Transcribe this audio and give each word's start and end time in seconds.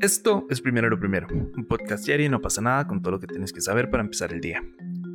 Esto 0.00 0.46
es 0.50 0.60
Primero 0.60 0.88
lo 0.88 0.98
Primero, 0.98 1.26
un 1.30 1.64
podcast 1.66 2.04
diario 2.06 2.26
y 2.26 2.28
no 2.28 2.40
pasa 2.40 2.60
nada 2.60 2.86
con 2.86 3.00
todo 3.00 3.12
lo 3.12 3.20
que 3.20 3.26
tienes 3.26 3.52
que 3.52 3.60
saber 3.60 3.90
para 3.90 4.02
empezar 4.02 4.32
el 4.32 4.40
día. 4.40 4.62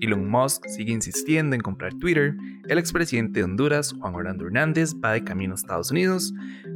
Elon 0.01 0.29
Musk 0.29 0.65
sigue 0.67 0.93
insistiendo 0.93 1.55
en 1.55 1.61
comprar 1.61 1.93
Twitter, 1.95 2.35
el 2.67 2.77
expresidente 2.77 3.39
de 3.39 3.43
Honduras, 3.43 3.93
Juan 3.99 4.15
Orlando 4.15 4.45
Hernández, 4.45 4.95
va 5.03 5.13
de 5.13 5.23
camino 5.23 5.53
a 5.53 5.55
Estados 5.55 5.91
Unidos, 5.91 6.33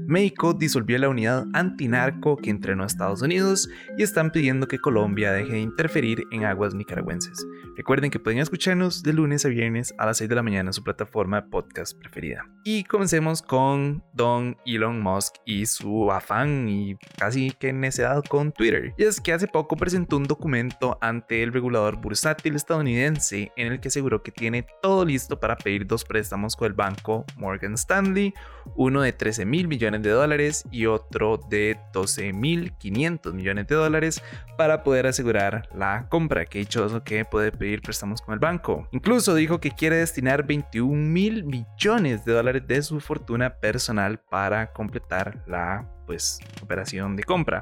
México 0.08 0.54
disolvió 0.54 0.98
la 0.98 1.10
unidad 1.10 1.46
antinarco 1.54 2.38
que 2.38 2.50
entrenó 2.50 2.84
a 2.84 2.88
Estados 2.88 3.22
Unidos 3.22 3.70
y 3.98 4.04
están 4.04 4.32
pidiendo 4.32 4.68
que 4.68 4.80
Colombia 4.80 5.32
deje 5.32 5.54
de 5.54 5.60
interferir 5.62 6.24
en 6.32 6.46
aguas 6.46 6.74
nicaragüenses. 6.74 7.46
Recuerden 7.76 8.12
que 8.12 8.20
pueden 8.20 8.40
escucharnos 8.40 9.02
de 9.02 9.14
lunes 9.14 9.46
a 9.46 9.50
viernes 9.50 9.94
a 9.98 10.06
las 10.06 10.18
6 10.18 10.30
de 10.30 10.36
la 10.36 10.44
mañana 10.44 10.70
en 10.70 10.74
su 10.74 10.84
plataforma 10.84 11.42
de 11.42 11.48
podcast 11.50 11.98
preferida. 11.98 12.46
Y 12.64 12.84
comencemos 12.84 13.42
con 13.42 14.04
Don 14.14 14.58
Elon 14.66 15.02
Musk 15.02 15.36
y 15.46 15.66
su 15.66 16.12
afán 16.12 16.70
y 16.70 16.96
casi 17.18 17.52
que 17.52 17.74
necedad 17.74 18.24
con 18.24 18.52
Twitter. 18.52 18.94
Y 18.98 19.04
es 19.04 19.20
que 19.20 19.34
hace 19.34 19.48
poco 19.48 19.76
presentó 19.76 20.18
un 20.18 20.26
documento 20.26 20.98
ante 21.02 21.44
el 21.44 21.54
regulador 21.54 22.00
bursátil 22.00 22.56
estadounidense 22.56 23.52
en 23.56 23.72
el 23.72 23.80
que 23.80 23.88
aseguró 23.88 24.22
que 24.22 24.32
tiene 24.32 24.66
todo 24.82 25.06
listo 25.06 25.40
para 25.40 25.56
pedir 25.56 25.88
dos 25.88 26.04
préstamos 26.04 26.56
con 26.56 26.68
el 26.68 26.74
banco 26.74 27.26
Morgan 27.38 27.74
Stanley, 27.74 28.34
uno 28.76 29.02
de 29.02 29.14
13 29.14 29.46
mil 29.46 29.68
millones 29.68 29.93
de 30.02 30.10
dólares 30.10 30.64
y 30.72 30.86
otro 30.86 31.40
de 31.50 31.78
12.500 31.94 33.34
millones 33.34 33.68
de 33.68 33.76
dólares 33.76 34.22
para 34.58 34.84
poder 34.84 35.08
asegurar 35.08 35.70
la 35.76 36.08
compra, 36.10 36.46
que 36.46 36.60
dichoso 36.60 37.04
que 37.04 37.26
puede 37.26 37.52
pedir 37.52 37.82
préstamos 37.82 38.22
con 38.22 38.34
el 38.34 38.40
banco. 38.40 38.88
Incluso 38.92 39.36
dijo 39.36 39.60
que 39.60 39.72
quiere 39.72 39.98
destinar 39.98 40.46
21 40.46 40.94
mil 40.94 41.44
millones 41.44 42.26
de 42.26 42.34
dólares 42.34 42.64
de 42.68 42.82
su 42.82 43.00
fortuna 43.00 43.56
personal 43.60 44.20
para 44.20 44.72
completar 44.74 45.44
la 45.48 45.93
pues 46.06 46.40
operación 46.62 47.16
de 47.16 47.24
compra. 47.24 47.62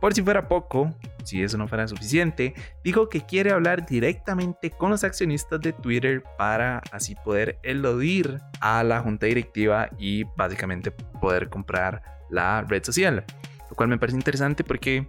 Por 0.00 0.14
si 0.14 0.22
fuera 0.22 0.48
poco, 0.48 0.94
si 1.24 1.42
eso 1.42 1.58
no 1.58 1.68
fuera 1.68 1.86
suficiente, 1.88 2.54
dijo 2.84 3.08
que 3.08 3.26
quiere 3.26 3.50
hablar 3.50 3.86
directamente 3.86 4.70
con 4.70 4.90
los 4.90 5.04
accionistas 5.04 5.60
de 5.60 5.72
Twitter 5.72 6.22
para 6.38 6.82
así 6.92 7.14
poder 7.14 7.58
eludir 7.62 8.40
a 8.60 8.82
la 8.82 9.00
junta 9.00 9.26
directiva 9.26 9.90
y 9.98 10.24
básicamente 10.36 10.90
poder 10.90 11.48
comprar 11.48 12.02
la 12.30 12.62
red 12.62 12.84
social. 12.84 13.24
Lo 13.68 13.76
cual 13.76 13.88
me 13.88 13.98
parece 13.98 14.16
interesante 14.16 14.64
porque, 14.64 15.06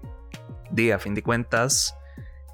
de 0.72 0.94
a 0.94 1.00
fin 1.00 1.16
de 1.16 1.24
cuentas, 1.24 1.96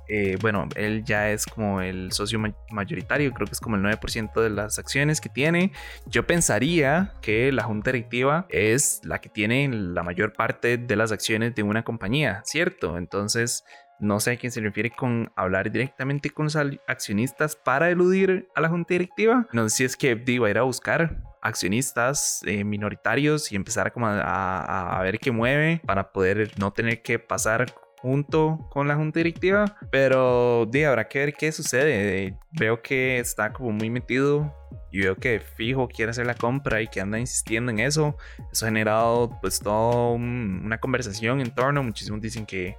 eh, 0.08 0.38
bueno, 0.42 0.68
él 0.76 1.04
ya 1.04 1.30
es 1.32 1.46
como 1.46 1.82
el 1.82 2.12
socio 2.12 2.40
mayoritario, 2.72 3.32
creo 3.34 3.46
que 3.46 3.54
es 3.54 3.60
como 3.60 3.76
el 3.76 3.84
9% 3.84 4.42
de 4.42 4.50
las 4.50 4.80
acciones 4.80 5.22
que 5.22 5.30
tiene. 5.30 5.72
Yo 6.06 6.26
pensaría 6.26 7.14
que 7.22 7.52
la 7.52 7.64
junta 7.64 7.92
directiva 7.92 8.46
es 8.50 9.02
la 9.04 9.20
que 9.20 9.30
tiene 9.30 9.68
la 9.70 10.04
mayor 10.04 10.34
parte 10.34 10.78
de 10.78 10.96
las 10.96 11.12
acciones 11.12 11.56
de 11.56 11.64
una 11.64 11.84
compañía, 11.84 12.42
¿cierto? 12.46 12.98
Entonces, 12.98 13.64
no 14.00 14.20
sé 14.20 14.32
a 14.32 14.38
quién 14.38 14.52
se 14.52 14.62
refiere 14.62 14.92
con 14.92 15.32
hablar 15.36 15.72
directamente 15.72 16.30
con 16.30 16.46
los 16.46 16.56
accionistas 16.56 17.56
para 17.56 17.90
eludir 17.90 18.48
a 18.56 18.62
la 18.62 18.70
junta 18.70 18.94
directiva. 18.94 19.48
No 19.52 19.68
sé 19.70 19.78
si 19.78 19.84
es 19.86 19.98
que 19.98 20.16
digo, 20.16 20.46
a 20.46 20.50
ir 20.50 20.58
a 20.58 20.64
buscar 20.64 21.18
accionistas 21.42 22.42
eh, 22.46 22.64
minoritarios 22.64 23.52
y 23.52 23.56
empezar 23.56 23.92
como 23.92 24.08
a, 24.08 24.98
a, 24.98 25.02
ver 25.02 25.20
qué 25.20 25.32
mueve 25.32 25.82
para 25.86 26.12
poder 26.12 26.52
no 26.60 26.72
tener 26.74 27.02
que 27.02 27.20
pasar 27.20 27.74
junto 28.02 28.68
con 28.70 28.88
la 28.88 28.96
junta 28.96 29.20
directiva, 29.20 29.78
pero 29.92 30.66
de, 30.66 30.86
habrá 30.86 31.08
que 31.08 31.20
ver 31.20 31.34
qué 31.34 31.52
sucede. 31.52 32.38
Veo 32.52 32.82
que 32.82 33.20
está 33.20 33.52
como 33.52 33.72
muy 33.72 33.90
metido 33.90 34.54
y 34.92 35.02
veo 35.02 35.16
que 35.16 35.40
fijo 35.40 35.88
quiere 35.88 36.12
hacer 36.12 36.26
la 36.26 36.34
compra 36.34 36.82
y 36.82 36.88
que 36.88 37.02
anda 37.02 37.20
insistiendo 37.20 37.72
en 37.72 37.80
eso. 37.80 38.16
Eso 38.52 38.66
ha 38.66 38.70
generado 38.70 39.38
pues 39.42 39.60
toda 39.60 40.12
una 40.12 40.78
conversación 40.80 41.42
en 41.42 41.52
torno. 41.52 41.84
Muchísimos 41.84 42.22
dicen 42.22 42.46
que, 42.46 42.78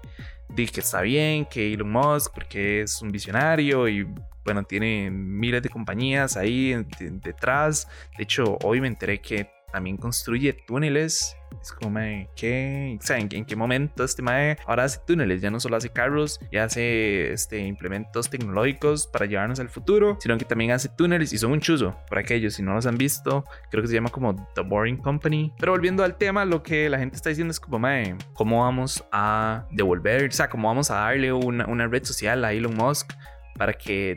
que 0.55 0.81
está 0.81 1.03
bien, 1.03 1.47
que 1.47 1.73
Elon 1.73 1.91
Musk 1.91 2.33
porque 2.35 2.83
es 2.83 3.03
un 3.03 3.11
visionario 3.11 3.89
y 3.89 4.07
bueno, 4.45 4.63
tiene 4.63 5.11
miles 5.11 5.63
de 5.63 5.69
compañías 5.69 6.37
ahí 6.37 6.75
detrás. 6.99 7.87
De 8.17 8.23
hecho, 8.23 8.57
hoy 8.65 8.81
me 8.81 8.89
enteré 8.89 9.21
que 9.21 9.51
también 9.71 9.97
construye 9.97 10.55
túneles. 10.55 11.38
Es 11.61 11.73
como, 11.73 11.91
mae, 11.91 12.29
¿qué? 12.37 12.99
¿en, 13.09 13.29
¿en, 13.31 13.45
qué 13.45 13.57
momento 13.57 14.05
este 14.05 14.23
mae 14.23 14.57
ahora 14.67 14.85
hace 14.85 15.01
túneles? 15.07 15.41
Ya 15.41 15.51
no 15.51 15.61
solo 15.61 15.77
hace 15.77 15.91
carros, 15.91 16.41
ya 16.53 16.65
hace 16.65 17.33
este, 17.33 17.59
implementos 17.59 18.31
tecnológicos 18.31 19.07
para 19.07 19.27
llevarnos 19.27 19.61
al 19.61 19.69
futuro, 19.69 20.17
sino 20.21 20.39
que 20.39 20.45
también 20.45 20.71
hace 20.71 20.89
túneles 20.89 21.33
y 21.33 21.39
son 21.39 21.53
un 21.53 21.61
chuzo. 21.61 21.97
Por 22.09 22.19
aquellos, 22.19 22.55
si 22.55 22.63
no 22.63 22.75
los 22.75 22.87
han 22.87 22.97
visto, 22.97 23.45
creo 23.71 23.83
que 23.83 23.89
se 23.89 23.95
llama 23.95 24.11
como 24.11 24.35
The 24.55 24.63
Boring 24.63 24.99
Company. 24.99 25.53
Pero 25.59 25.73
volviendo 25.73 26.05
al 26.05 26.17
tema, 26.17 26.45
lo 26.45 26.63
que 26.63 26.89
la 26.89 26.99
gente 26.99 27.17
está 27.17 27.31
diciendo 27.31 27.51
es 27.51 27.61
como, 27.61 27.79
mae, 27.79 28.17
¿cómo 28.35 28.63
vamos 28.63 29.05
a 29.13 29.67
devolver? 29.71 30.29
O 30.29 30.33
sea, 30.33 30.49
¿cómo 30.49 30.69
vamos 30.69 30.91
a 30.91 30.97
darle 30.97 31.33
una, 31.33 31.67
una 31.67 31.87
red 31.87 32.05
social 32.05 32.45
a 32.45 32.53
Elon 32.53 32.75
Musk 32.75 33.13
para 33.57 33.73
que 33.73 34.17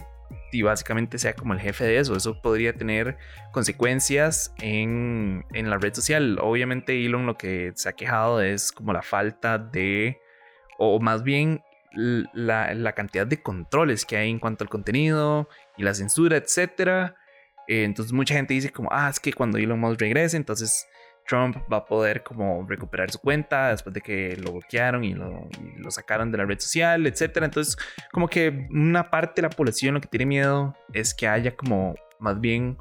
y 0.52 0.62
básicamente 0.62 1.18
sea 1.18 1.34
como 1.34 1.54
el 1.54 1.60
jefe 1.60 1.86
de 1.86 1.98
eso. 1.98 2.16
Eso 2.16 2.42
podría 2.42 2.74
tener 2.74 3.18
consecuencias 3.52 4.54
en, 4.60 5.46
en, 5.54 5.70
la 5.70 5.78
red 5.78 5.94
social. 5.94 6.38
Obviamente 6.42 7.06
Elon 7.06 7.26
lo 7.26 7.38
que 7.38 7.72
se 7.76 7.90
ha 7.90 7.94
quejado 7.94 8.42
es 8.42 8.72
como 8.72 8.94
la 8.94 9.02
falta 9.02 9.58
de, 9.58 10.20
o 10.78 11.00
más 11.00 11.24
bien 11.24 11.62
la, 11.94 12.74
la 12.74 12.94
cantidad 12.94 13.28
de 13.28 13.42
controles 13.42 14.06
que 14.06 14.18
hay 14.18 14.30
en 14.30 14.40
cuanto 14.40 14.64
al 14.64 14.70
contenido 14.70 15.50
y 15.78 15.84
la 15.84 15.94
censura, 15.94 16.38
etc. 16.38 17.14
Eh, 17.68 17.84
entonces 17.84 18.14
mucha 18.14 18.36
gente 18.36 18.54
dice 18.54 18.72
como, 18.72 18.90
ah, 18.92 19.10
es 19.10 19.20
que 19.20 19.34
cuando 19.34 19.58
Elon 19.58 19.80
Musk 19.80 20.02
regrese, 20.02 20.38
entonces 20.38 20.88
Trump 21.28 21.58
va 21.72 21.78
a 21.78 21.86
poder 21.86 22.24
como 22.24 22.66
recuperar 22.68 23.12
su 23.12 23.20
cuenta 23.20 23.70
después 23.70 23.94
de 23.94 24.02
que 24.02 24.36
lo 24.38 24.52
bloquearon 24.54 25.04
y 25.04 25.14
lo, 25.14 25.50
sacaron 25.90 26.32
de 26.32 26.38
la 26.38 26.46
red 26.46 26.60
social, 26.60 27.06
etcétera. 27.08 27.46
Entonces, 27.46 27.78
como 28.12 28.28
que 28.28 28.68
una 28.72 29.10
parte 29.10 29.42
de 29.42 29.48
la 29.48 29.50
población 29.50 29.96
lo 29.96 30.02
que 30.02 30.08
tiene 30.08 30.26
miedo 30.26 30.76
es 30.94 31.14
que 31.14 31.28
haya 31.28 31.56
como 31.56 31.96
más 32.20 32.40
bien 32.40 32.78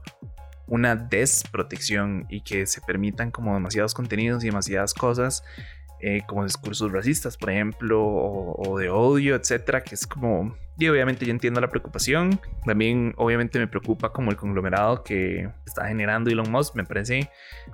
una 0.67 0.95
desprotección 0.95 2.27
y 2.29 2.43
que 2.43 2.67
se 2.67 2.81
permitan 2.81 3.31
como 3.31 3.55
demasiados 3.55 3.93
contenidos 3.95 4.45
y 4.45 4.47
demasiadas 4.47 4.95
cosas 4.95 5.43
eh, 6.03 6.23
como 6.27 6.45
discursos 6.45 6.91
racistas, 6.93 7.37
por 7.37 7.51
ejemplo, 7.51 8.03
o, 8.03 8.79
de 8.79 8.89
odio, 8.89 9.35
etcétera, 9.35 9.83
que 9.83 9.95
es 9.95 10.07
como, 10.07 10.57
y 10.79 10.89
obviamente 10.89 11.27
yo 11.27 11.31
entiendo 11.31 11.61
la 11.61 11.69
preocupación, 11.69 12.41
también 12.65 13.13
obviamente 13.17 13.59
me 13.59 13.67
preocupa 13.67 14.13
como 14.13 14.31
el 14.31 14.37
conglomerado 14.37 15.03
que 15.03 15.51
está 15.67 15.87
generando 15.89 16.31
Elon 16.31 16.51
Musk, 16.51 16.75
me 16.75 16.85
parece 16.85 17.31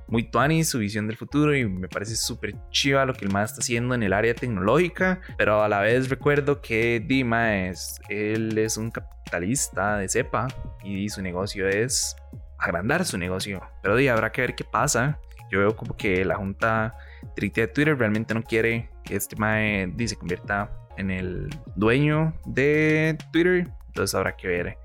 muy 0.09 0.25
tuani 0.29 0.65
su 0.65 0.79
visión 0.79 1.07
del 1.07 1.17
futuro 1.17 1.57
y 1.57 1.69
me 1.69 1.89
parece 1.89 2.17
súper 2.17 2.55
chiva 2.71 3.05
lo 3.07 3.15
que 3.15 3.25
el 3.25 3.33
más 3.33 3.51
está 3.51 3.61
haciendo 3.61 3.95
en 3.95 4.03
el 4.03 4.13
área 4.13 4.35
tecnológica, 4.35 5.21
pero 5.39 5.63
a 5.63 5.69
la 5.69 5.81
vez 5.81 6.09
recuerdo 6.09 6.61
que 6.61 7.01
Dima 7.07 7.67
es, 7.67 8.01
él 8.09 8.59
es 8.59 8.77
un 8.77 8.91
capitalista 8.91 9.99
de 9.99 10.09
cepa 10.09 10.49
y 10.83 11.09
su 11.09 11.23
negocio 11.23 11.69
es 11.69 12.17
agrandar 12.59 13.05
su 13.05 13.19
negocio, 13.19 13.61
pero 13.83 13.97
di, 13.97 14.09
habrá 14.09 14.33
que 14.33 14.41
ver 14.41 14.55
qué 14.55 14.65
pasa. 14.65 15.21
Yo 15.51 15.61
veo 15.61 15.77
como 15.77 15.97
que 15.97 16.25
la 16.25 16.35
junta 16.35 16.97
Twitter 17.35 17.97
realmente 17.97 18.35
no 18.35 18.43
quiere 18.43 18.91
que 19.05 19.17
este 19.17 19.37
mae 19.37 19.93
se 20.07 20.17
convierta 20.17 20.71
en 20.97 21.11
el 21.11 21.49
dueño 21.75 22.35
de 22.47 23.17
Twitter. 23.33 23.69
Entonces 23.89 24.15
habrá 24.15 24.37
que 24.37 24.49
ver 24.49 24.79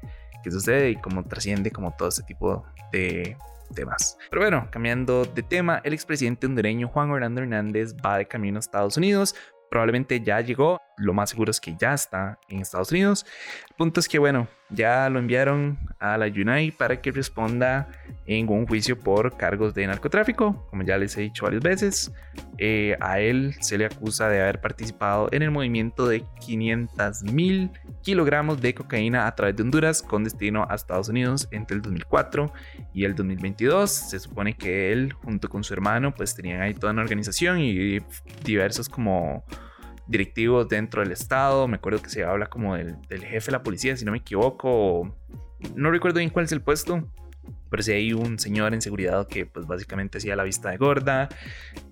qué 0.43 0.51
sucede 0.51 0.91
y 0.91 0.95
cómo 0.95 1.23
trasciende 1.23 1.71
como 1.71 1.93
todo 1.95 2.09
este 2.09 2.23
tipo 2.23 2.65
de 2.91 3.37
temas. 3.73 4.17
Pero 4.29 4.41
bueno, 4.41 4.67
cambiando 4.69 5.25
de 5.25 5.43
tema, 5.43 5.81
el 5.83 5.93
expresidente 5.93 6.45
hondureño 6.47 6.87
Juan 6.87 7.11
Orlando 7.11 7.41
Hernández 7.41 7.95
va 8.05 8.17
de 8.17 8.27
camino 8.27 8.57
a 8.57 8.59
Estados 8.59 8.97
Unidos 8.97 9.35
probablemente 9.71 10.19
ya 10.19 10.41
llegó, 10.41 10.79
lo 11.01 11.13
más 11.13 11.31
seguro 11.31 11.51
es 11.51 11.59
que 11.59 11.75
ya 11.77 11.93
está 11.93 12.39
en 12.47 12.61
Estados 12.61 12.91
Unidos. 12.91 13.25
El 13.69 13.75
punto 13.75 13.99
es 13.99 14.07
que, 14.07 14.19
bueno, 14.19 14.47
ya 14.69 15.09
lo 15.09 15.19
enviaron 15.19 15.77
a 15.99 16.17
la 16.17 16.27
UNAI 16.27 16.71
para 16.71 17.01
que 17.01 17.11
responda 17.11 17.89
en 18.25 18.47
un 18.49 18.65
juicio 18.67 18.97
por 18.97 19.35
cargos 19.35 19.73
de 19.73 19.87
narcotráfico, 19.87 20.67
como 20.69 20.83
ya 20.83 20.97
les 20.97 21.17
he 21.17 21.21
dicho 21.21 21.45
varias 21.45 21.63
veces. 21.63 22.11
Eh, 22.57 22.95
a 23.01 23.19
él 23.19 23.55
se 23.59 23.77
le 23.77 23.85
acusa 23.85 24.29
de 24.29 24.41
haber 24.41 24.61
participado 24.61 25.27
en 25.31 25.41
el 25.41 25.51
movimiento 25.51 26.07
de 26.07 26.23
500 26.39 27.23
mil 27.23 27.71
kilogramos 28.03 28.61
de 28.61 28.73
cocaína 28.73 29.27
a 29.27 29.35
través 29.35 29.55
de 29.55 29.63
Honduras 29.63 30.01
con 30.01 30.23
destino 30.23 30.65
a 30.69 30.75
Estados 30.75 31.09
Unidos 31.09 31.47
entre 31.51 31.75
el 31.75 31.81
2004 31.81 32.53
y 32.93 33.03
el 33.03 33.15
2022. 33.15 33.91
Se 33.91 34.19
supone 34.19 34.55
que 34.55 34.93
él, 34.93 35.13
junto 35.13 35.49
con 35.49 35.63
su 35.63 35.73
hermano, 35.73 36.13
pues 36.13 36.35
tenían 36.35 36.61
ahí 36.61 36.73
toda 36.73 36.93
una 36.93 37.01
organización 37.01 37.59
y 37.59 37.99
diversos 38.43 38.87
como 38.87 39.43
directivos 40.07 40.67
dentro 40.67 41.01
del 41.01 41.11
Estado. 41.11 41.67
Me 41.67 41.75
acuerdo 41.75 42.01
que 42.01 42.09
se 42.09 42.23
habla 42.23 42.47
como 42.47 42.75
del, 42.75 42.97
jefe 43.09 43.47
de 43.47 43.51
la 43.51 43.63
policía, 43.63 43.95
si 43.97 44.05
no 44.05 44.11
me 44.11 44.19
equivoco. 44.19 45.15
No 45.75 45.91
recuerdo 45.91 46.19
bien 46.19 46.29
cuál 46.29 46.45
es 46.45 46.51
el 46.51 46.61
puesto. 46.61 47.07
Pero 47.69 47.83
si 47.83 47.93
hay 47.93 48.13
un 48.13 48.37
señor 48.37 48.73
en 48.73 48.81
seguridad 48.81 49.27
que 49.27 49.45
pues 49.45 49.65
básicamente 49.65 50.17
hacía 50.17 50.35
la 50.35 50.43
vista 50.43 50.69
de 50.69 50.77
gorda. 50.77 51.29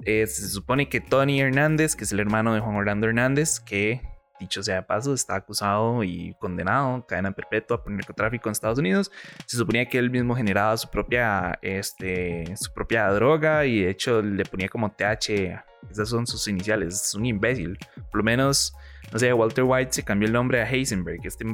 Eh, 0.04 0.28
se 0.28 0.48
supone 0.50 0.90
que 0.90 1.00
Tony 1.00 1.40
Hernández, 1.40 1.96
que 1.96 2.04
es 2.04 2.12
el 2.12 2.20
hermano 2.20 2.54
de 2.54 2.60
Juan 2.60 2.76
Orlando 2.76 3.08
Hernández, 3.08 3.60
que 3.60 4.02
dicho 4.40 4.64
sea 4.64 4.76
de 4.76 4.84
paso, 4.84 5.14
está 5.14 5.36
acusado 5.36 6.04
y 6.04 6.34
condenado, 6.40 7.06
cadena 7.06 7.32
perpetua 7.32 7.84
por 7.84 7.92
narcotráfico 7.92 8.50
en 8.50 8.52
Estados 8.52 8.80
Unidos. 8.80 9.12
Se 9.46 9.58
suponía 9.58 9.88
que 9.88 9.98
él 9.98 10.10
mismo 10.10 10.36
generaba 10.36 10.76
su 10.78 10.90
propia, 10.90 11.60
este, 11.62 12.56
su 12.56 12.74
propia 12.74 13.08
droga 13.10 13.66
y 13.66 13.82
de 13.82 13.90
hecho 13.90 14.22
le 14.22 14.46
ponía 14.46 14.70
como 14.70 14.92
TH 14.92 15.69
Esas 15.90 16.10
son 16.10 16.28
sus 16.28 16.48
iniciales, 16.48 16.94
es 16.94 17.16
un 17.16 17.26
imbécil. 17.26 17.78
Por 18.12 18.20
lo 18.20 18.24
menos, 18.24 18.74
no 19.12 19.20
sé, 19.20 19.34
Walter 19.34 19.64
White 19.64 19.94
se 19.94 20.04
cambió 20.04 20.28
el 20.28 20.34
nombre 20.34 20.62
a 20.62 20.70
Heisenberg. 20.70 21.20
Este 21.24 21.46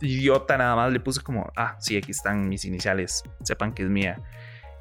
idiota 0.00 0.56
nada 0.56 0.76
más 0.76 0.92
le 0.92 1.00
puso 1.00 1.22
como, 1.22 1.50
ah, 1.56 1.76
sí, 1.80 1.96
aquí 1.96 2.12
están 2.12 2.48
mis 2.48 2.64
iniciales, 2.64 3.22
sepan 3.42 3.72
que 3.72 3.82
es 3.82 3.90
mía. 3.90 4.20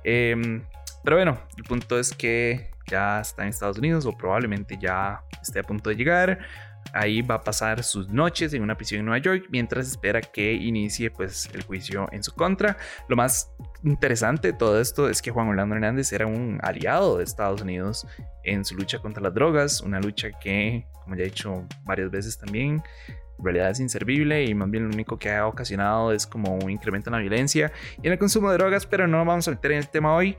Em, 0.03 0.63
pero 1.03 1.17
bueno, 1.17 1.39
el 1.57 1.63
punto 1.63 1.99
es 1.99 2.13
que 2.13 2.71
ya 2.87 3.21
está 3.21 3.43
en 3.43 3.49
Estados 3.49 3.77
Unidos 3.77 4.05
o 4.05 4.11
probablemente 4.11 4.77
ya 4.79 5.23
esté 5.41 5.59
a 5.59 5.63
punto 5.63 5.89
de 5.89 5.95
llegar. 5.95 6.39
Ahí 6.94 7.22
va 7.22 7.36
a 7.36 7.44
pasar 7.44 7.83
sus 7.83 8.10
noches 8.10 8.54
en 8.54 8.62
una 8.62 8.75
prisión 8.75 9.00
en 9.00 9.06
Nueva 9.06 9.19
York 9.19 9.45
mientras 9.50 9.88
espera 9.88 10.22
que 10.22 10.54
inicie 10.54 11.10
pues 11.10 11.50
el 11.54 11.63
juicio 11.63 12.07
en 12.12 12.24
su 12.24 12.33
contra. 12.33 12.78
Lo 13.07 13.16
más 13.16 13.51
interesante 13.83 14.51
de 14.51 14.54
todo 14.54 14.80
esto 14.80 15.10
es 15.10 15.22
que 15.22 15.31
Juan 15.31 15.48
Orlando 15.48 15.75
Hernández 15.75 16.12
era 16.12 16.28
un 16.28 16.60
aliado 16.62 17.18
de 17.18 17.24
Estados 17.24 17.62
Unidos 17.62 18.06
en 18.44 18.66
su 18.66 18.75
lucha 18.75 19.00
contra 19.00 19.24
las 19.24 19.33
drogas, 19.33 19.81
una 19.81 20.00
lucha 20.00 20.31
que, 20.39 20.86
como 21.04 21.16
ya 21.16 21.24
he 21.24 21.25
dicho 21.25 21.66
varias 21.83 22.12
veces 22.12 22.38
también, 22.38 22.83
en 23.42 23.45
realidad 23.45 23.72
es 23.72 23.80
inservible 23.80 24.44
y 24.45 24.54
más 24.54 24.69
bien 24.69 24.83
lo 24.83 24.94
único 24.94 25.18
que 25.18 25.31
ha 25.31 25.48
ocasionado 25.48 26.12
es 26.12 26.28
como 26.28 26.56
un 26.56 26.69
incremento 26.69 27.10
en 27.10 27.13
la 27.13 27.19
violencia 27.19 27.72
y 28.01 28.07
en 28.07 28.13
el 28.13 28.19
consumo 28.19 28.51
de 28.51 28.57
drogas, 28.57 28.86
pero 28.86 29.07
no 29.07 29.24
vamos 29.25 29.48
a 29.48 29.51
meter 29.51 29.72
en 29.72 29.78
el 29.80 29.89
tema 29.89 30.13
hoy. 30.13 30.38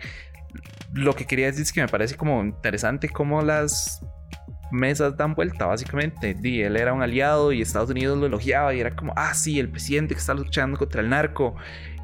Lo 0.92 1.14
que 1.14 1.26
quería 1.26 1.46
decir 1.46 1.62
es 1.62 1.72
que 1.72 1.80
me 1.80 1.88
parece 1.88 2.16
como 2.16 2.42
interesante 2.44 3.08
cómo 3.08 3.42
las 3.42 4.04
mesas 4.72 5.16
dan 5.16 5.34
vuelta, 5.34 5.66
básicamente. 5.66 6.36
Y 6.42 6.62
él 6.62 6.76
era 6.76 6.92
un 6.92 7.02
aliado 7.02 7.52
y 7.52 7.62
Estados 7.62 7.90
Unidos 7.90 8.18
lo 8.18 8.26
elogiaba 8.26 8.74
y 8.74 8.80
era 8.80 8.96
como, 8.96 9.12
ah, 9.16 9.34
sí, 9.34 9.60
el 9.60 9.68
presidente 9.68 10.14
que 10.14 10.20
está 10.20 10.34
luchando 10.34 10.78
contra 10.78 11.00
el 11.00 11.08
narco. 11.08 11.54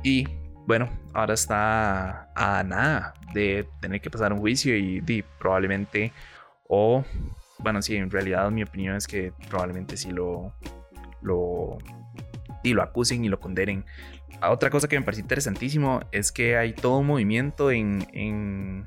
Y 0.02 0.28
bueno, 0.66 0.88
ahora 1.14 1.34
está 1.34 2.30
a 2.34 2.62
nada 2.62 3.14
de 3.32 3.66
tener 3.80 4.00
que 4.00 4.10
pasar 4.10 4.32
un 4.32 4.38
juicio 4.38 4.76
y, 4.76 5.24
probablemente, 5.38 6.12
o, 6.68 7.04
bueno, 7.58 7.80
sí, 7.80 7.96
en 7.96 8.10
realidad 8.10 8.50
mi 8.50 8.62
opinión 8.62 8.96
es 8.96 9.06
que 9.06 9.32
probablemente 9.48 9.96
sí 9.96 10.10
lo, 10.10 10.52
lo, 11.22 11.78
y 12.62 12.74
lo 12.74 12.82
acusen 12.82 13.24
y 13.24 13.28
lo 13.28 13.40
condenen. 13.40 13.84
Otra 14.42 14.70
cosa 14.70 14.88
que 14.88 14.98
me 14.98 15.04
parece 15.04 15.22
interesantísimo 15.22 16.00
es 16.12 16.30
que 16.30 16.56
hay 16.56 16.74
todo 16.74 16.98
un 16.98 17.06
movimiento 17.06 17.70
en, 17.70 18.06
en 18.12 18.84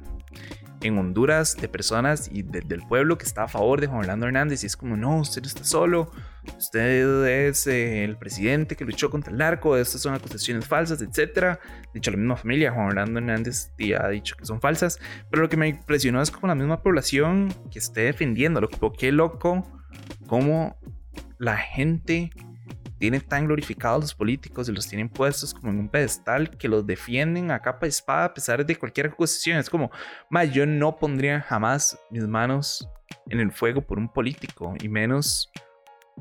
en 0.81 0.97
Honduras 0.97 1.55
de 1.57 1.67
personas 1.67 2.29
y 2.31 2.43
del 2.43 2.81
pueblo 2.87 3.17
que 3.17 3.25
está 3.25 3.43
a 3.43 3.47
favor 3.47 3.81
de 3.81 3.87
Juan 3.87 3.99
Orlando 3.99 4.25
Hernández 4.25 4.63
y 4.63 4.67
es 4.67 4.77
como, 4.77 4.97
no, 4.97 5.19
usted 5.19 5.41
no 5.41 5.47
está 5.47 5.63
solo, 5.63 6.11
usted 6.57 7.25
es 7.47 7.67
eh, 7.67 8.03
el 8.03 8.17
presidente 8.17 8.75
que 8.75 8.85
luchó 8.85 9.09
contra 9.09 9.31
el 9.31 9.37
narco, 9.37 9.77
estas 9.77 10.01
son 10.01 10.13
acusaciones 10.13 10.67
falsas, 10.67 11.01
etc. 11.01 11.59
Dicho, 11.93 12.11
la 12.11 12.17
misma 12.17 12.35
familia, 12.35 12.71
Juan 12.71 12.87
Orlando 12.87 13.19
Hernández 13.19 13.71
ya 13.77 14.05
ha 14.05 14.09
dicho 14.09 14.35
que 14.35 14.45
son 14.45 14.61
falsas, 14.61 14.99
pero 15.29 15.43
lo 15.43 15.49
que 15.49 15.57
me 15.57 15.67
impresionó 15.67 16.21
es 16.21 16.31
como 16.31 16.47
la 16.47 16.55
misma 16.55 16.81
población 16.81 17.53
que 17.71 17.79
esté 17.79 18.01
defendiéndolo, 18.01 18.69
qué 18.97 19.11
loco, 19.11 19.67
como 20.27 20.77
la 21.37 21.57
gente 21.57 22.31
tienen 23.01 23.21
tan 23.21 23.47
glorificados 23.47 24.01
los 24.01 24.13
políticos 24.13 24.69
y 24.69 24.71
los 24.71 24.87
tienen 24.87 25.09
puestos 25.09 25.55
como 25.55 25.71
en 25.71 25.79
un 25.79 25.89
pedestal 25.89 26.55
que 26.55 26.67
los 26.67 26.85
defienden 26.85 27.49
a 27.49 27.59
capa 27.59 27.87
de 27.87 27.89
espada 27.89 28.25
a 28.25 28.33
pesar 28.33 28.63
de 28.63 28.75
cualquier 28.75 29.07
acusación. 29.07 29.57
Es 29.57 29.71
como, 29.71 29.89
más 30.29 30.53
yo 30.53 30.67
no 30.67 30.95
pondría 30.95 31.41
jamás 31.41 31.99
mis 32.11 32.27
manos 32.27 32.87
en 33.27 33.39
el 33.39 33.51
fuego 33.51 33.81
por 33.81 33.97
un 33.97 34.07
político 34.07 34.75
y 34.79 34.87
menos 34.87 35.51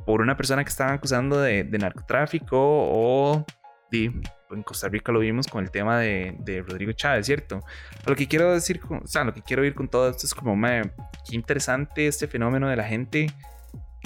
por 0.07 0.23
una 0.23 0.39
persona 0.39 0.65
que 0.65 0.71
estaban 0.71 0.95
acusando 0.95 1.39
de, 1.39 1.65
narcotráfico 1.65 2.57
o 2.59 3.45
en 3.93 4.63
Costa 4.65 4.89
Rica 4.89 5.13
lo 5.13 5.19
vimos 5.19 5.49
con 5.49 5.63
el 5.63 5.71
tema 5.71 5.99
de, 5.99 6.65
Rodrigo 6.67 6.93
Chávez, 6.93 7.27
¿cierto? 7.27 7.61
lo 8.07 8.17
que 8.17 8.27
quiero 8.27 8.55
decir, 8.55 8.81
o 8.89 9.07
sea, 9.07 9.25
lo 9.25 9.35
que 9.35 9.43
quiero 9.43 9.67
ir 9.67 9.75
con 9.75 9.87
todo 9.87 10.09
esto 10.09 10.27
es 10.27 10.35
como, 10.35 10.57
qué 10.63 11.37
interesante 11.37 12.07
este 12.07 12.27
fenómeno 12.27 12.71
de 12.71 12.77
la 12.77 12.85
gente 12.85 13.27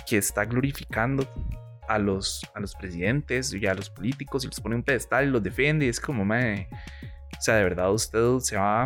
que 0.08 0.16
está 0.16 0.44
glorificando 0.44 1.28
a 1.88 1.98
los, 1.98 2.48
a 2.54 2.60
los 2.60 2.74
presidentes 2.74 3.52
y 3.52 3.66
a 3.66 3.74
los 3.74 3.90
políticos 3.90 4.44
y 4.44 4.48
los 4.48 4.60
pone 4.60 4.76
un 4.76 4.82
pedestal 4.82 5.26
y 5.26 5.30
los 5.30 5.42
defiende. 5.42 5.86
Y 5.86 5.88
es 5.88 6.00
como, 6.00 6.24
mae, 6.24 6.68
o 7.38 7.40
sea, 7.40 7.56
de 7.56 7.64
verdad 7.64 7.92
usted 7.92 8.38
se 8.40 8.56
va 8.56 8.84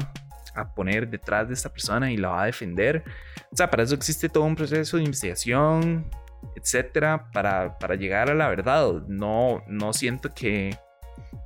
a 0.55 0.75
poner 0.75 1.09
detrás 1.09 1.49
de 1.49 1.55
esta 1.55 1.69
persona 1.69 2.11
y 2.11 2.17
la 2.17 2.29
va 2.29 2.43
a 2.43 2.47
defender. 2.47 3.05
O 3.53 3.57
sea, 3.57 3.71
para 3.71 3.83
eso 3.83 3.95
existe 3.95 4.29
todo 4.29 4.45
un 4.45 4.57
proceso 4.57 4.97
de 4.97 5.05
investigación, 5.05 6.11
etcétera, 6.57 7.31
para, 7.33 7.79
para 7.79 7.95
llegar 7.95 8.31
a 8.31 8.35
la 8.35 8.49
verdad. 8.49 9.03
No, 9.07 9.63
no 9.69 9.93
siento 9.93 10.35
que, 10.35 10.77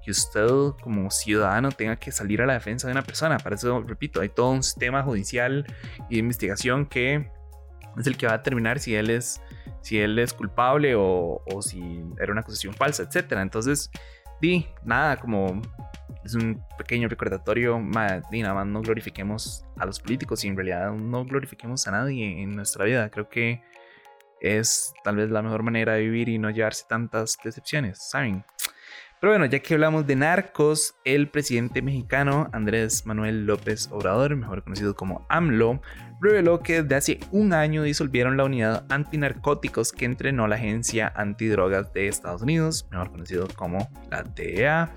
que 0.05 0.11
usted 0.11 0.49
como 0.83 1.11
ciudadano 1.11 1.71
tenga 1.71 1.97
que 1.97 2.13
salir 2.13 2.43
a 2.43 2.47
la 2.47 2.55
defensa 2.55 2.87
de 2.87 2.93
una 2.93 3.03
persona. 3.03 3.39
Para 3.39 3.57
eso, 3.57 3.83
repito, 3.83 4.21
hay 4.21 4.29
todo 4.29 4.51
un 4.51 4.63
sistema 4.63 5.03
judicial 5.03 5.67
y 6.09 6.15
de 6.15 6.21
investigación 6.21 6.87
que 6.87 7.31
es 7.99 8.07
el 8.07 8.17
que 8.17 8.27
va 8.27 8.35
a 8.35 8.39
determinar 8.39 8.79
si 8.79 8.95
él 8.95 9.11
es 9.11 9.41
si 9.83 9.99
él 9.99 10.19
es 10.19 10.33
culpable 10.33 10.95
o, 10.97 11.43
si 11.61 12.03
era 12.19 12.33
una 12.33 12.41
acusación 12.41 12.73
falsa, 12.73 13.03
etc. 13.03 13.33
Entonces, 13.39 13.91
di, 14.41 14.67
nada, 14.85 15.19
como 15.19 15.61
es 16.25 16.35
un 16.35 16.65
pequeño 16.79 17.09
recordatorio, 17.09 17.81
di, 18.31 18.43
nada 18.43 18.55
más 18.55 18.67
no 18.67 18.81
glorifiquemos 18.81 19.67
a 19.77 19.85
los 19.85 20.01
políticos 20.01 20.45
y 20.45 20.49
en 20.49 20.57
realidad 20.57 20.93
no 20.93 21.25
glorifiquemos 21.25 21.87
a 21.87 21.91
nadie 21.91 22.43
en 22.43 22.55
nuestra 22.55 22.85
vida. 22.85 23.11
Creo 23.11 23.29
que 23.29 23.63
es 24.41 24.93
tal 25.05 25.17
vez 25.17 25.31
la 25.31 25.43
mejor 25.43 25.63
manera 25.63 25.95
de 25.95 26.01
vivir 26.01 26.29
y 26.29 26.39
no 26.39 26.51
llevarse 26.51 26.85
tantas 26.89 27.39
decepciones, 27.43 27.99
¿saben? 28.11 28.45
Pero 29.23 29.35
bueno, 29.35 29.47
ya 29.47 29.61
que 29.61 29.75
hablamos 29.75 30.05
de 30.05 30.17
narcos, 30.17 30.97
el 31.05 31.29
presidente 31.29 31.81
mexicano 31.81 32.51
Andrés 32.53 33.07
Manuel 33.07 33.47
López 33.47 33.89
Obrador, 33.93 34.35
mejor 34.35 34.65
conocido 34.65 34.97
como 34.97 35.25
AMLO, 35.29 35.81
reveló 36.21 36.59
que 36.59 36.83
desde 36.83 36.97
hace 36.97 37.21
un 37.31 37.53
año 37.53 37.85
disolvieron 37.85 38.37
la 38.37 38.43
unidad 38.43 38.85
antinarcóticos 38.89 39.93
que 39.93 40.07
entrenó 40.07 40.49
la 40.49 40.57
agencia 40.57 41.13
antidrogas 41.15 41.93
de 41.93 42.09
Estados 42.09 42.43
Unidos, 42.43 42.89
mejor 42.91 43.13
conocido 43.13 43.47
como 43.55 43.89
la 44.11 44.25
DEA, 44.25 44.93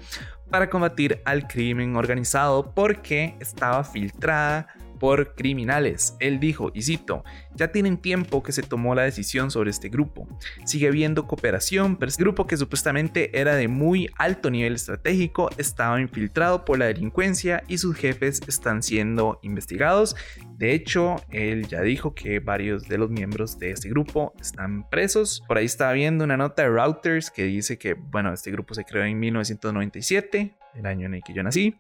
para 0.50 0.72
combatir 0.72 1.22
al 1.26 1.48
crimen 1.48 1.96
organizado 1.96 2.74
porque 2.74 3.36
estaba 3.40 3.84
filtrada 3.84 4.70
por 5.00 5.36
criminales. 5.36 6.16
Él 6.20 6.40
dijo, 6.40 6.72
y 6.74 6.82
cito, 6.82 7.24
ya 7.56 7.72
tienen 7.72 7.98
tiempo 7.98 8.44
que 8.44 8.52
se 8.52 8.64
tomó 8.64 8.96
la 8.96 9.04
decisión 9.04 9.52
sobre 9.52 9.70
este 9.70 9.90
grupo. 9.90 10.28
Sigue 10.66 10.88
habiendo 10.88 11.28
cooperación, 11.28 11.98
pero 11.98 12.10
este 12.10 12.24
grupo 12.24 12.48
que 12.48 12.58
supuestamente 12.58 13.40
era 13.40 13.56
de 13.56 13.68
muy 13.68 14.10
alto 14.18 14.50
nivel 14.50 14.76
estratégico 14.76 15.50
estaba 15.58 16.00
infiltrado 16.02 16.66
por 16.66 16.80
la 16.80 16.86
delincuencia 16.86 17.64
y 17.68 17.78
sus 17.78 17.96
jefes 17.96 18.42
están 18.48 18.84
siendo 18.84 19.40
investigados. 19.42 20.16
De 20.58 20.74
hecho, 20.74 21.18
él 21.30 21.68
ya 21.68 21.82
dijo 21.82 22.14
que 22.14 22.40
varios 22.40 22.88
de 22.88 22.98
los 22.98 23.10
miembros 23.10 23.60
de 23.60 23.72
este 23.72 23.90
grupo 23.90 24.34
están 24.40 24.90
presos. 24.90 25.44
Por 25.48 25.58
ahí 25.58 25.66
estaba 25.66 25.94
viendo 25.94 26.24
una 26.24 26.38
nota 26.38 26.64
de 26.64 26.70
Routers 26.70 27.32
que 27.32 27.44
dice 27.44 27.78
que, 27.78 27.94
bueno, 27.94 28.34
este 28.34 28.52
grupo 28.52 28.74
se 28.74 28.84
creó 28.86 29.04
en 29.04 29.20
1997, 29.20 30.56
el 30.76 30.86
año 30.86 31.06
en 31.06 31.16
el 31.16 31.24
que 31.24 31.34
yo 31.34 31.44
nací 31.44 31.76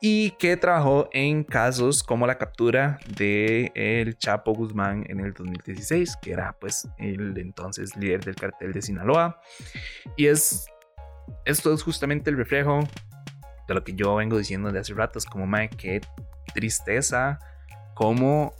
y 0.00 0.32
que 0.32 0.56
trabajó 0.56 1.08
en 1.12 1.42
casos 1.42 2.02
como 2.02 2.26
la 2.26 2.38
captura 2.38 2.98
de 3.16 3.72
el 3.74 4.18
Chapo 4.18 4.52
Guzmán 4.52 5.04
en 5.08 5.20
el 5.20 5.32
2016, 5.32 6.16
que 6.20 6.32
era 6.32 6.56
pues 6.58 6.88
el 6.98 7.36
entonces 7.38 7.96
líder 7.96 8.24
del 8.24 8.36
cartel 8.36 8.72
de 8.72 8.82
Sinaloa. 8.82 9.40
Y 10.16 10.26
es 10.26 10.66
esto 11.44 11.72
es 11.72 11.82
justamente 11.82 12.30
el 12.30 12.36
reflejo 12.36 12.80
de 13.68 13.74
lo 13.74 13.84
que 13.84 13.94
yo 13.94 14.14
vengo 14.16 14.38
diciendo 14.38 14.70
de 14.70 14.78
hace 14.78 14.94
ratos, 14.94 15.26
como 15.26 15.46
mae, 15.46 15.68
qué 15.68 16.00
tristeza, 16.54 17.38
cómo 17.94 18.54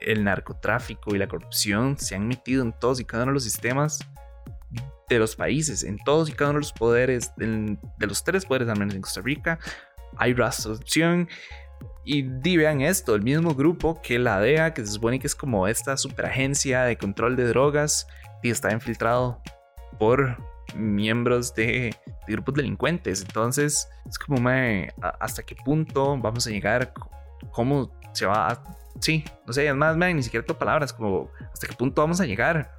el 0.00 0.24
narcotráfico 0.24 1.14
y 1.14 1.18
la 1.18 1.28
corrupción 1.28 1.98
se 1.98 2.14
han 2.14 2.28
metido 2.28 2.62
en 2.62 2.72
todos 2.72 3.00
y 3.00 3.04
cada 3.04 3.24
uno 3.24 3.32
de 3.32 3.34
los 3.34 3.44
sistemas 3.44 4.00
de 5.08 5.18
los 5.18 5.34
países, 5.34 5.82
en 5.82 5.98
todos 5.98 6.28
y 6.28 6.32
cada 6.32 6.50
uno 6.50 6.58
de 6.58 6.62
los 6.62 6.72
poderes, 6.72 7.32
de 7.36 8.06
los 8.06 8.22
tres 8.22 8.46
poderes, 8.46 8.68
al 8.68 8.78
menos 8.78 8.94
en 8.94 9.02
Costa 9.02 9.20
Rica, 9.20 9.58
hay 10.16 10.34
rastreación. 10.34 11.28
Y 12.04 12.22
vean 12.56 12.80
esto, 12.80 13.14
el 13.14 13.22
mismo 13.22 13.54
grupo 13.54 14.00
que 14.02 14.18
la 14.18 14.40
DEA, 14.40 14.74
que 14.74 14.84
se 14.84 14.92
supone 14.92 15.18
que 15.18 15.26
es 15.26 15.34
como 15.34 15.68
esta 15.68 15.96
superagencia 15.96 16.82
de 16.82 16.96
control 16.96 17.36
de 17.36 17.46
drogas, 17.46 18.06
y 18.42 18.50
está 18.50 18.72
infiltrado 18.72 19.40
por 19.98 20.36
miembros 20.74 21.54
de, 21.54 21.94
grupos 22.26 22.54
delincuentes. 22.54 23.22
Entonces, 23.22 23.88
es 24.08 24.18
como, 24.18 24.48
¿hasta 25.20 25.42
qué 25.42 25.54
punto 25.56 26.16
vamos 26.18 26.46
a 26.46 26.50
llegar? 26.50 26.92
¿Cómo 27.52 27.90
se 28.12 28.26
va 28.26 28.50
a... 28.50 28.62
Sí, 29.00 29.24
no 29.46 29.52
sé, 29.52 29.66
es 29.66 29.74
más, 29.74 29.96
ni 29.96 30.22
siquiera 30.22 30.44
tengo 30.44 30.58
palabras, 30.58 30.92
como, 30.92 31.30
¿hasta 31.52 31.66
qué 31.66 31.74
punto 31.74 32.02
vamos 32.02 32.20
a 32.20 32.26
llegar? 32.26 32.74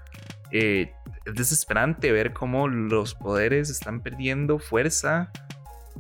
Eh, 0.52 0.94
es 1.26 1.34
desesperante 1.36 2.12
ver 2.12 2.34
cómo 2.34 2.68
los 2.68 3.16
poderes 3.16 3.70
están 3.70 4.02
perdiendo 4.02 4.60
fuerza 4.60 5.32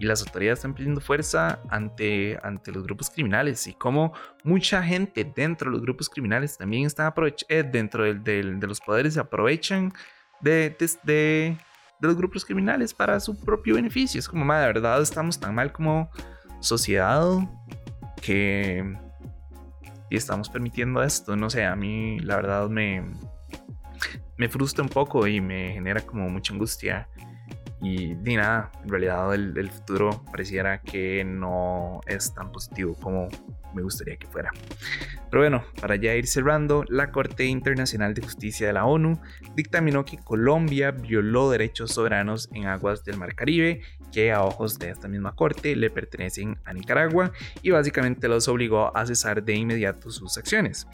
y 0.02 0.06
las 0.06 0.24
autoridades 0.24 0.58
están 0.58 0.74
perdiendo 0.74 1.00
fuerza 1.00 1.60
ante, 1.70 2.36
ante 2.42 2.72
los 2.72 2.84
grupos 2.84 3.12
criminales 3.12 3.68
y 3.68 3.74
como 3.74 4.14
mucha 4.44 4.82
gente 4.82 5.24
dentro 5.24 5.70
de 5.70 5.74
los 5.74 5.84
grupos 5.84 6.10
criminales 6.10 6.58
también 6.58 6.88
está 6.88 7.14
eh, 7.48 7.64
dentro 7.64 8.12
de 8.12 8.68
los 8.68 8.82
poderes 8.82 9.14
se 9.14 9.20
aprovechan 9.20 9.94
de, 10.40 10.76
de, 11.04 11.56
los 12.00 12.18
grupos 12.18 12.44
criminales 12.44 12.96
para 12.96 13.20
su 13.20 13.40
propio 13.40 13.76
beneficio. 13.76 14.18
Es 14.18 14.28
como, 14.28 14.52
de 14.52 14.66
verdad 14.66 15.00
estamos 15.04 15.40
tan 15.40 15.54
mal 15.54 15.72
como 15.72 16.10
sociedad 16.62 17.24
que 18.24 18.98
y 20.10 20.16
estamos 20.16 20.50
permitiendo 20.50 21.04
esto. 21.04 21.36
No 21.36 21.52
sé, 21.52 21.64
a 21.64 21.76
mí 21.76 22.20
la 22.22 22.38
verdad 22.38 22.70
me, 22.70 23.08
me 24.36 24.50
frustra 24.50 24.82
un 24.82 24.90
poco 24.90 25.28
y 25.28 25.40
me 25.40 25.74
genera 25.74 26.02
como 26.02 26.28
mucha 26.28 26.54
angustia. 26.54 27.08
Y 27.82 28.16
ni 28.16 28.36
nada, 28.36 28.72
en 28.84 28.90
realidad 28.90 29.34
el, 29.34 29.70
futuro 29.72 30.24
pareciera 30.32 30.82
que 30.82 31.24
no 31.26 32.00
es 32.06 32.34
tan 32.34 32.52
positivo 32.52 32.96
como 32.96 33.28
me 33.74 33.82
gustaría 33.82 34.18
que 34.18 34.28
fuera. 34.28 34.52
Pero 35.32 35.42
bueno, 35.42 35.64
para 35.80 35.96
ya 35.96 36.14
ir 36.14 36.28
cerrando, 36.28 36.84
la 36.90 37.12
Corte 37.12 37.46
Internacional 37.46 38.14
de 38.14 38.22
Justicia 38.22 38.68
de 38.68 38.74
la 38.74 38.86
ONU 38.86 39.20
dictaminó 39.56 40.06
que 40.06 40.18
Colombia 40.18 40.92
violó 40.92 41.50
derechos 41.50 41.92
soberanos 41.92 42.50
en 42.54 42.68
aguas 42.68 43.04
del 43.04 43.18
Mar 43.18 43.34
Caribe 43.34 43.82
que 44.12 44.32
a 44.32 44.44
ojos 44.44 44.78
de 44.78 44.90
esta 44.90 45.08
misma 45.08 45.36
Corte 45.36 45.76
le 45.76 45.90
pertenecen 45.90 46.60
a 46.66 46.74
Nicaragua 46.74 47.32
y 47.62 47.72
básicamente 47.72 48.28
los 48.28 48.48
obligó 48.48 48.96
a 48.96 49.06
cesar 49.06 49.42
de 49.44 49.56
inmediato 49.56 50.12
sus 50.12 50.38
acciones. 50.38 50.86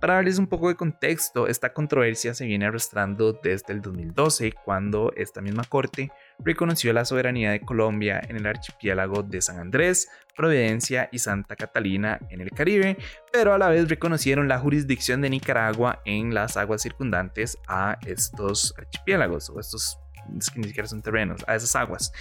Para 0.00 0.14
darles 0.14 0.38
un 0.38 0.46
poco 0.46 0.68
de 0.68 0.76
contexto, 0.76 1.46
esta 1.46 1.74
controversia 1.74 2.32
se 2.32 2.46
viene 2.46 2.64
arrastrando 2.64 3.34
desde 3.34 3.74
el 3.74 3.82
2012, 3.82 4.52
cuando 4.64 5.12
esta 5.14 5.42
misma 5.42 5.62
corte 5.64 6.10
reconoció 6.38 6.94
la 6.94 7.04
soberanía 7.04 7.50
de 7.50 7.60
Colombia 7.60 8.18
en 8.26 8.36
el 8.36 8.46
archipiélago 8.46 9.22
de 9.22 9.42
San 9.42 9.58
Andrés, 9.58 10.08
Providencia 10.34 11.10
y 11.12 11.18
Santa 11.18 11.54
Catalina 11.54 12.18
en 12.30 12.40
el 12.40 12.50
Caribe, 12.50 12.96
pero 13.30 13.52
a 13.52 13.58
la 13.58 13.68
vez 13.68 13.90
reconocieron 13.90 14.48
la 14.48 14.58
jurisdicción 14.58 15.20
de 15.20 15.28
Nicaragua 15.28 16.00
en 16.06 16.32
las 16.32 16.56
aguas 16.56 16.80
circundantes 16.80 17.58
a 17.68 17.98
estos 18.06 18.72
archipiélagos 18.78 19.50
o 19.50 19.60
estos 19.60 19.98
es 20.38 20.50
que 20.50 20.60
ni 20.60 20.68
siquiera 20.68 20.88
son 20.88 21.02
terrenos, 21.02 21.44
a 21.46 21.54
esas 21.54 21.74
aguas. 21.76 22.12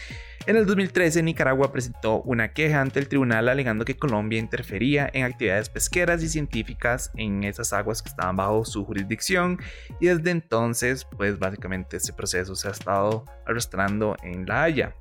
En 0.45 0.55
el 0.55 0.65
2013, 0.65 1.21
Nicaragua 1.21 1.71
presentó 1.71 2.21
una 2.21 2.53
queja 2.53 2.81
ante 2.81 2.99
el 2.99 3.07
tribunal 3.07 3.49
alegando 3.49 3.85
que 3.85 3.97
Colombia 3.97 4.39
interfería 4.39 5.09
en 5.13 5.25
actividades 5.25 5.69
pesqueras 5.69 6.23
y 6.23 6.29
científicas 6.29 7.11
en 7.15 7.43
esas 7.43 7.73
aguas 7.73 8.01
que 8.01 8.09
estaban 8.09 8.35
bajo 8.35 8.65
su 8.65 8.85
jurisdicción 8.85 9.59
y 9.99 10.07
desde 10.07 10.31
entonces, 10.31 11.05
pues 11.05 11.37
básicamente 11.37 11.97
ese 11.97 12.13
proceso 12.13 12.55
se 12.55 12.67
ha 12.67 12.71
estado 12.71 13.25
arrastrando 13.45 14.15
en 14.23 14.45
La 14.45 14.63
Haya. 14.63 14.95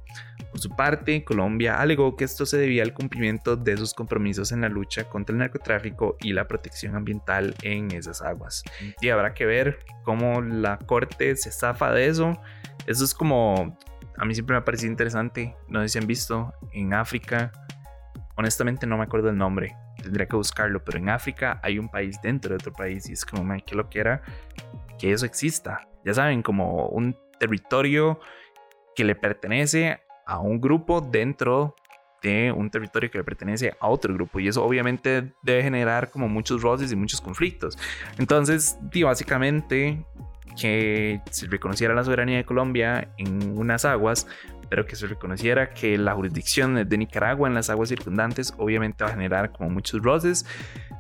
Por 0.51 0.61
su 0.61 0.71
parte, 0.71 1.25
Colombia 1.25 1.81
alegó 1.81 2.17
que 2.17 2.25
esto 2.25 2.47
se 2.47 2.57
debía 2.57 2.83
al 2.83 2.95
cumplimiento 2.95 3.57
de 3.57 3.77
sus 3.77 3.93
compromisos 3.93 4.53
en 4.53 4.63
la 4.63 4.69
lucha 4.69 5.05
contra 5.05 5.35
el 5.35 5.39
narcotráfico 5.39 6.17
y 6.21 6.33
la 6.33 6.49
protección 6.49 6.97
ambiental 6.97 7.55
en 7.63 7.91
esas 7.91 8.23
aguas. 8.23 8.65
Y 9.01 9.11
habrá 9.11 9.35
que 9.35 9.45
ver 9.45 9.81
cómo 10.05 10.41
la 10.41 10.79
corte 10.79 11.37
se 11.37 11.51
zafa 11.51 11.93
de 11.93 12.07
eso 12.07 12.41
eso 12.89 13.05
es 13.05 13.13
como, 13.13 13.77
a 14.17 14.25
mí 14.25 14.35
siempre 14.35 14.55
me 14.55 14.59
ha 14.61 14.65
parecido 14.65 14.91
interesante. 14.91 15.55
No 15.69 15.83
sé 15.83 15.89
si 15.91 15.99
han 15.99 16.07
visto 16.07 16.55
en 16.73 16.95
África, 16.95 17.53
honestamente 18.35 18.87
no 18.87 18.97
me 18.97 19.05
acuerdo 19.05 19.29
el 19.29 19.37
nombre, 19.37 19.77
tendría 20.03 20.27
que 20.27 20.37
buscarlo, 20.37 20.83
pero 20.83 20.99
en 20.99 21.11
África 21.11 21.61
hay 21.63 21.79
un 21.79 21.91
país 21.91 22.19
dentro 22.23 22.49
de 22.49 22.55
otro 22.55 22.73
país 22.73 23.09
y 23.11 23.13
es 23.13 23.27
como, 23.27 23.45
man, 23.45 23.61
que 23.61 23.75
lo 23.75 23.91
quiera 23.91 24.23
que 24.99 25.13
eso 25.13 25.27
exista. 25.27 25.87
Ya 26.03 26.15
saben, 26.15 26.43
como 26.43 26.87
un 26.89 27.15
territorio 27.39 28.21
que 28.97 29.05
le 29.05 29.15
pertenece 29.15 30.01
a 30.27 30.41
un 30.41 30.59
grupo 30.59 31.03
dentro 31.03 31.77
de 32.23 32.51
un 32.51 32.71
territorio 32.71 33.11
que 33.11 33.19
le 33.19 33.25
pertenece 33.25 33.77
a 33.79 33.89
otro 33.89 34.15
grupo 34.15 34.41
y 34.41 34.49
eso 34.49 34.65
obviamente 34.65 35.35
debe 35.43 35.63
generar 35.63 36.11
como 36.11 36.27
muchos 36.27 36.63
roces 36.63 36.91
y 36.91 36.97
muchos 36.97 37.21
conflictos. 37.21 37.79
Entonces, 38.19 38.79
básicamente 39.05 40.05
que 40.59 41.21
se 41.31 41.47
reconociera 41.47 41.95
la 41.95 42.05
soberanía 42.05 42.39
de 42.39 42.45
Colombia 42.45 43.09
en 43.17 43.57
unas 43.57 43.85
aguas, 43.85 44.27
pero 44.69 44.85
que 44.85 44.97
se 44.97 45.07
reconociera 45.07 45.71
que 45.71 45.97
la 45.97 46.15
jurisdicción 46.15 46.89
de 46.89 46.99
Nicaragua 46.99 47.49
en 47.49 47.55
las 47.55 47.71
aguas 47.71 47.89
circundantes 47.89 48.53
obviamente 48.59 49.05
va 49.05 49.11
a 49.11 49.13
generar 49.13 49.53
como 49.53 49.71
muchos 49.71 50.03
roces. 50.03 50.45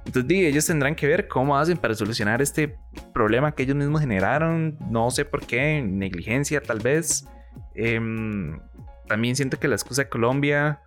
Entonces 0.07 0.31
ellos 0.31 0.67
tendrán 0.67 0.95
que 0.95 1.07
ver 1.07 1.29
cómo 1.29 1.59
hacen 1.59 1.77
para 1.77 1.95
solucionar 1.95 2.41
este 2.41 2.79
problema 3.13 3.53
que 3.53 3.65
ellos 3.65 3.77
mismos 3.77 4.01
generaron, 4.01 4.79
no 4.91 5.11
sé 5.11 5.25
por 5.25 5.47
qué, 5.47 5.83
negligencia 5.83 6.63
tal 6.63 6.79
vez. 6.79 7.27
Em, 7.75 8.59
también 9.07 9.37
siento 9.37 9.59
que 9.59 9.69
la 9.69 9.75
excusa 9.75 10.05
de 10.05 10.09
Colombia 10.09 10.81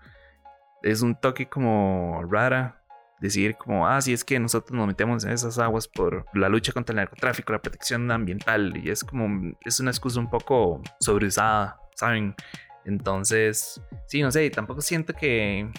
es 0.81 1.01
un 1.01 1.15
toque 1.15 1.47
como 1.47 2.23
rara, 2.29 2.80
decir 3.21 3.55
como, 3.55 3.87
ah, 3.87 4.01
sí, 4.01 4.11
es 4.11 4.25
que 4.25 4.39
nosotros 4.39 4.75
nos 4.75 4.87
metemos 4.87 5.23
en 5.23 5.31
esas 5.31 5.59
aguas 5.59 5.87
por 5.87 6.25
la 6.33 6.49
lucha 6.49 6.73
contra 6.73 6.93
el 6.93 6.97
narcotráfico, 6.97 7.53
la 7.53 7.61
protección 7.61 8.09
ambiental, 8.11 8.75
y 8.83 8.89
es 8.89 9.03
como, 9.03 9.53
es 9.63 9.79
una 9.79 9.91
excusa 9.91 10.19
un 10.19 10.29
poco 10.29 10.81
sobreusada, 10.99 11.79
¿saben? 11.95 12.35
Entonces, 12.83 13.79
sí, 14.07 14.23
no 14.23 14.31
sé, 14.31 14.49
tampoco 14.49 14.81
siento 14.81 15.13
que 15.13 15.69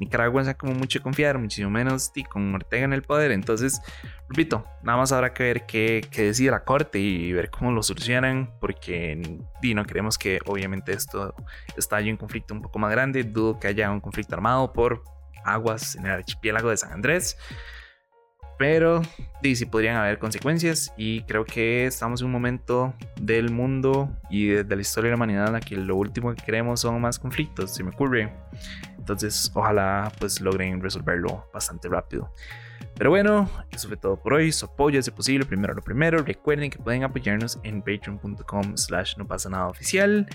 Nicaragua 0.00 0.42
sea 0.42 0.54
como 0.54 0.74
mucho 0.74 1.00
confiar, 1.00 1.38
muchísimo 1.38 1.70
menos 1.70 2.10
y 2.16 2.24
con 2.24 2.52
Ortega 2.54 2.84
en 2.84 2.92
el 2.92 3.02
poder. 3.02 3.30
Entonces, 3.30 3.80
repito, 4.28 4.64
nada 4.82 4.98
más 4.98 5.12
habrá 5.12 5.32
que 5.32 5.44
ver 5.44 5.66
qué, 5.66 6.00
qué 6.10 6.22
decide 6.24 6.50
la 6.50 6.64
corte 6.64 6.98
y 6.98 7.32
ver 7.32 7.50
cómo 7.50 7.70
lo 7.70 7.82
solucionan, 7.84 8.50
porque 8.60 9.22
y 9.62 9.74
no 9.74 9.84
queremos 9.84 10.18
que 10.18 10.40
obviamente 10.46 10.92
esto 10.92 11.34
estalle 11.76 12.10
un 12.10 12.16
conflicto 12.16 12.54
un 12.54 12.62
poco 12.62 12.78
más 12.80 12.90
grande. 12.90 13.22
Dudo 13.22 13.60
que 13.60 13.68
haya 13.68 13.90
un 13.92 14.00
conflicto 14.00 14.34
armado 14.34 14.72
por 14.72 15.04
aguas 15.44 15.96
en 15.96 16.06
el 16.06 16.12
archipiélago 16.12 16.70
de 16.70 16.76
San 16.76 16.92
Andrés. 16.92 17.36
Pero 18.60 19.00
sí, 19.42 19.64
podrían 19.64 19.96
haber 19.96 20.18
consecuencias 20.18 20.92
y 20.98 21.22
creo 21.22 21.46
que 21.46 21.86
estamos 21.86 22.20
en 22.20 22.26
un 22.26 22.32
momento 22.32 22.92
del 23.18 23.50
mundo 23.50 24.10
y 24.28 24.48
de, 24.48 24.76
la 24.76 24.82
historia 24.82 25.08
de 25.08 25.12
la 25.12 25.16
humanidad 25.16 25.46
en 25.46 25.54
la 25.54 25.60
que 25.60 25.78
lo 25.78 25.96
último 25.96 26.34
que 26.34 26.42
queremos 26.42 26.80
son 26.80 27.00
más 27.00 27.18
conflictos, 27.18 27.74
se 27.74 27.82
me 27.82 27.88
ocurre. 27.88 28.30
Entonces, 29.10 29.50
ojalá 29.54 30.12
pues 30.20 30.40
logren 30.40 30.80
resolverlo 30.80 31.48
bastante 31.52 31.88
rápido. 31.88 32.32
Pero 32.96 33.10
bueno, 33.10 33.50
eso 33.72 33.88
fue 33.88 33.96
todo 33.96 34.22
por 34.22 34.34
hoy. 34.34 34.52
Su 34.52 34.66
apoyo 34.66 35.00
es 35.00 35.10
posible, 35.10 35.44
primero 35.44 35.74
lo 35.74 35.82
primero. 35.82 36.22
Recuerden 36.22 36.70
que 36.70 36.78
pueden 36.78 37.02
apoyarnos 37.02 37.58
en 37.64 37.80
patreon.com 37.82 38.76
slash 38.76 39.16
no 39.16 39.26
pasa 39.26 39.48
nada 39.48 39.66
oficial. 39.66 40.28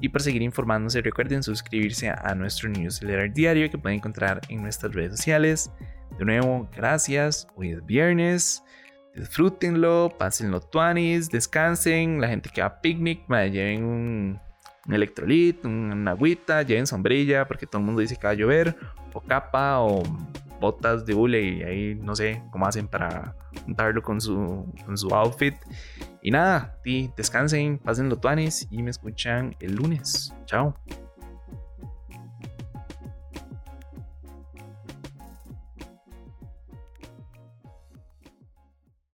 Y 0.00 0.08
para 0.08 0.24
seguir 0.24 0.40
informándose, 0.40 1.02
recuerden 1.02 1.42
suscribirse 1.42 2.08
a 2.08 2.34
nuestro 2.34 2.70
newsletter 2.70 3.30
diario 3.30 3.70
que 3.70 3.76
pueden 3.76 3.98
encontrar 3.98 4.40
en 4.48 4.62
nuestras 4.62 4.94
redes 4.94 5.16
sociales. 5.18 5.70
De 6.18 6.24
nuevo, 6.24 6.70
gracias. 6.74 7.46
Hoy 7.54 7.72
es 7.72 7.84
viernes. 7.84 8.62
Disfrútenlo, 9.14 10.08
pásenlo 10.18 10.60
tuanis, 10.60 11.28
descansen. 11.28 12.18
La 12.18 12.28
gente 12.28 12.48
que 12.48 12.62
va 12.62 12.68
a 12.68 12.80
picnic, 12.80 13.28
lleven 13.28 13.84
un, 13.84 14.40
un 14.86 14.94
electrolit, 14.94 15.64
una 15.64 16.12
agüita, 16.12 16.62
lleven 16.62 16.86
sombrilla 16.86 17.46
porque 17.46 17.66
todo 17.66 17.80
el 17.80 17.86
mundo 17.86 18.00
dice 18.00 18.16
que 18.16 18.26
va 18.26 18.30
a 18.30 18.34
llover, 18.34 18.76
o 19.12 19.20
capa, 19.20 19.80
o 19.80 20.02
botas 20.60 21.04
de 21.04 21.14
hule 21.14 21.42
y 21.42 21.62
ahí 21.62 21.94
no 21.96 22.14
sé 22.14 22.42
cómo 22.50 22.66
hacen 22.66 22.86
para 22.86 23.34
juntarlo 23.64 24.00
con 24.00 24.20
su, 24.20 24.64
con 24.86 24.96
su 24.96 25.08
outfit. 25.14 25.54
Y 26.22 26.30
nada, 26.30 26.78
descansen, 27.16 27.78
pasen 27.78 28.08
los 28.08 28.20
tuanes 28.20 28.68
y 28.70 28.82
me 28.82 28.90
escuchan 28.90 29.56
el 29.60 29.74
lunes. 29.74 30.32
Chao. 30.46 30.76